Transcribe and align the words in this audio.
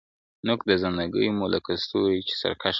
o 0.03 0.03
نوك 0.47 0.59
د 0.69 0.71
زنده 0.81 1.05
گۍ 1.13 1.27
مو 1.37 1.45
لكه 1.53 1.71
ستوري 1.83 2.19
چي 2.27 2.33
سركښه 2.41 2.67
سي. 2.69 2.69